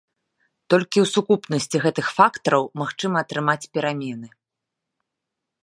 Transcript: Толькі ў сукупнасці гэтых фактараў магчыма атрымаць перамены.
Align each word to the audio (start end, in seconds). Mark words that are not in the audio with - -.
Толькі 0.73 0.99
ў 1.03 1.09
сукупнасці 1.15 1.81
гэтых 1.85 2.07
фактараў 2.21 2.63
магчыма 2.83 3.17
атрымаць 3.27 3.69
перамены. 3.77 4.27